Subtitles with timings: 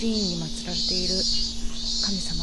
[0.00, 2.40] 寺院に祀られている神様。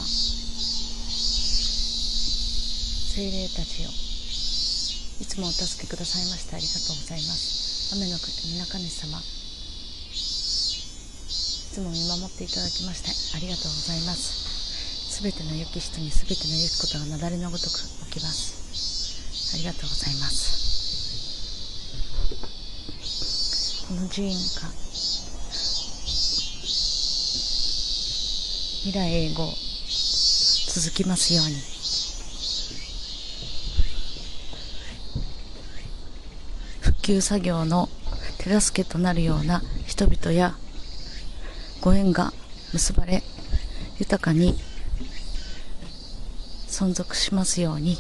[3.18, 7.98] 精霊たちよいつもお助けくださいましてありがとうございます。
[7.98, 9.18] 雨の国皆神様。
[9.18, 9.24] い
[10.14, 15.18] つも見守っていただきましてありがとうございます。
[15.18, 17.82] すべての良き人にすべての良きことが雪崩のごとく
[18.14, 19.58] 起きます。
[19.58, 20.62] ありがとうございます。
[23.90, 24.87] この寺院が
[28.88, 31.56] 未来永劫続きますように。
[36.80, 37.90] 復旧作業の
[38.38, 40.56] 手助けとなるような人々や
[41.82, 42.32] ご縁が
[42.72, 43.24] 結ばれ
[44.00, 44.56] 豊かに
[46.70, 47.98] 存続しますように。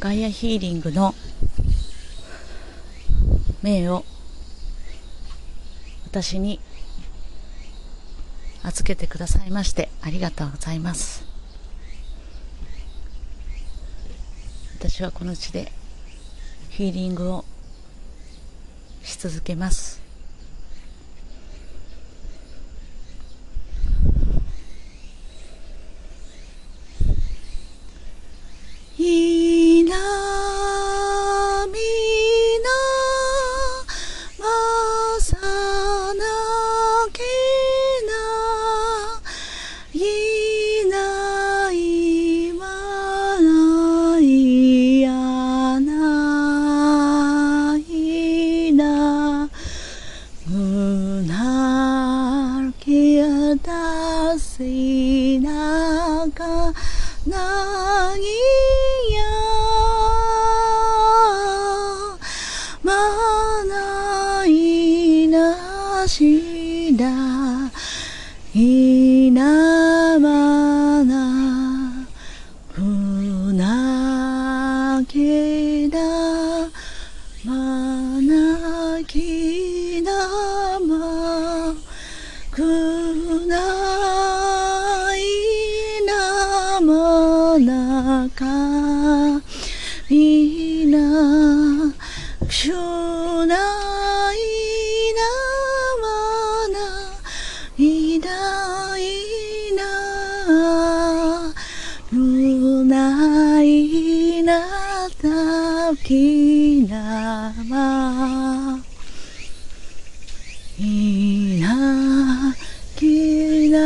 [0.00, 1.14] ガイアヒーリングの
[3.62, 4.04] 命を
[6.08, 6.58] 私に
[8.62, 11.26] 預けてくださいましてありがとうございます。
[14.78, 15.70] 私はこの地で
[16.70, 17.44] ヒーリングを
[19.02, 20.07] し続けます。
[66.18, 67.06] しだ
[68.52, 72.08] いなまな
[72.74, 72.80] く
[73.52, 76.00] なきだ
[77.44, 80.10] まなきだ
[80.80, 81.76] ま
[82.50, 83.56] くな
[85.16, 85.22] い
[86.04, 88.44] なまなか
[90.10, 91.94] みな
[92.44, 93.97] くしゅな
[105.96, 108.78] きなま
[110.78, 112.54] いな
[112.94, 113.78] きな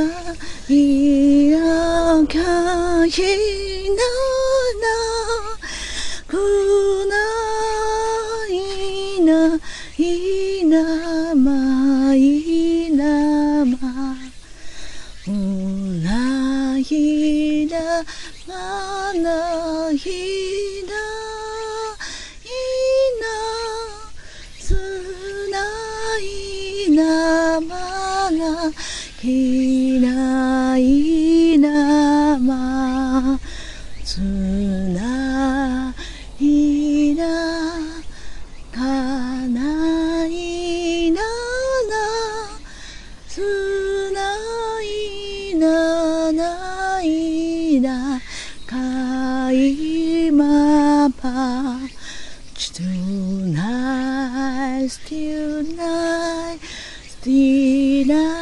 [0.68, 3.22] いなかひ
[3.90, 3.96] な
[4.82, 4.88] な
[6.26, 6.32] く
[7.08, 7.14] な
[8.48, 8.50] い
[9.20, 9.60] な
[9.96, 14.16] いなまいなま
[15.28, 15.30] う
[16.02, 18.04] ないな
[18.48, 19.94] まない
[20.81, 20.81] な
[29.22, 33.38] なきないなま
[34.04, 35.94] つな
[36.40, 37.24] いな
[38.72, 38.80] か
[39.46, 41.28] ないなな
[43.28, 44.20] つな
[44.82, 48.20] いなないな
[48.66, 51.78] かいまぱ
[52.72, 56.58] Tonight, still night,
[57.06, 58.41] still night, きなま Tonight, いないなま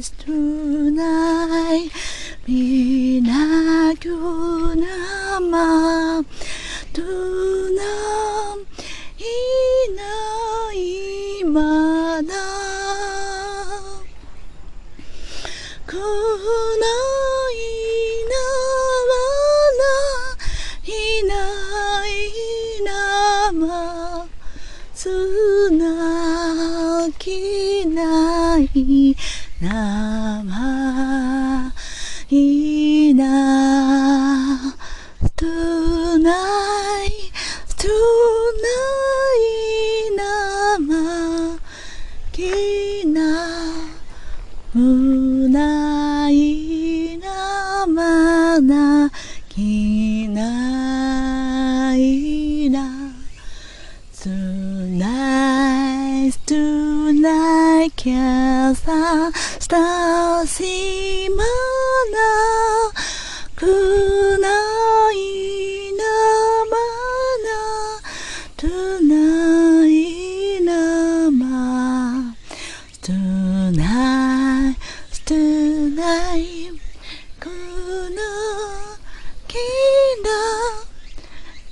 [0.00, 1.92] Tunay
[2.48, 4.16] minagyo
[4.72, 6.24] nama
[6.96, 8.64] Tunam
[11.20, 12.46] inaimada
[15.84, 16.96] Kuno
[18.32, 18.72] inawana
[22.88, 23.80] inainama
[25.00, 25.08] つ
[25.70, 29.16] なぎない
[29.60, 30.69] Namah.
[60.46, 62.20] しまな
[63.54, 64.48] くな
[65.12, 66.02] いな
[66.70, 66.76] ま
[67.44, 67.50] な
[68.56, 68.66] と
[69.02, 72.34] ないなま
[73.02, 74.76] とない
[75.26, 76.70] とない
[77.38, 78.20] くの
[79.46, 79.54] き
[80.24, 80.28] な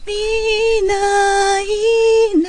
[0.06, 0.12] み
[0.86, 0.92] な
[1.60, 1.64] い
[2.42, 2.46] な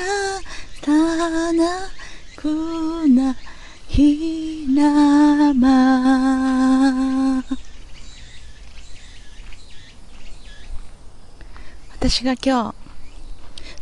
[0.82, 1.90] たな
[2.36, 3.36] くな
[3.88, 6.09] ひなま
[12.10, 12.76] 私が今日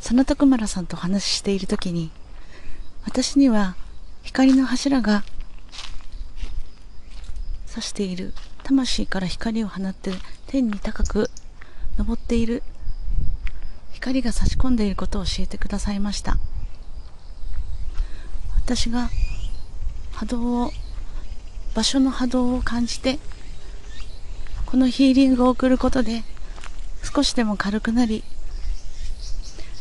[0.01, 2.11] その徳村さんとお話ししている時に
[3.05, 3.77] 私には
[4.21, 5.23] 光の柱が
[7.67, 8.33] 差している。
[8.63, 10.11] 魂から光を放って
[10.47, 11.29] 天に高く
[11.97, 12.63] 昇っている。
[13.93, 16.35] 光が差し込んでいることを教えてくださいました。
[18.57, 19.09] 私が
[20.11, 20.71] 波動を
[21.73, 23.19] 場所の波動を感じて
[24.65, 26.25] このヒーリングを送ることで
[27.03, 28.23] 少しでも軽くなり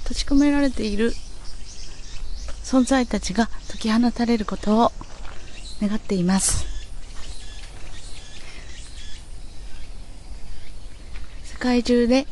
[0.04, 1.12] 閉じ込められている
[2.62, 4.92] 存在たちが解き放たれることを
[5.80, 6.66] 願っています。
[11.44, 12.26] 世界中で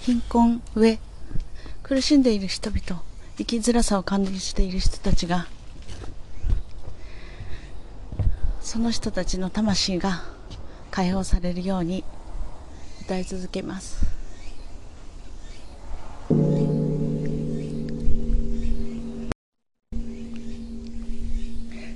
[0.00, 0.98] 貧困上
[1.82, 3.02] 苦しんでいる人々
[3.38, 5.46] 生きづらさを感じている人たちが
[8.60, 10.24] その人たちの魂が
[10.90, 12.04] 解放されるように
[13.06, 14.04] 歌い続けます。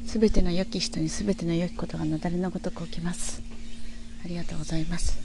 [0.06, 3.42] すべての良き人にすべての良きことがなだれのごとく起きます。
[4.24, 5.18] ありがとうございます。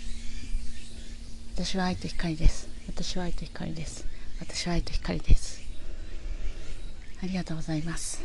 [1.53, 2.67] 私は愛と光です。
[2.87, 4.07] 私は愛と光です。
[4.39, 5.61] 私は愛と光です。
[7.21, 8.23] ありがとうございます。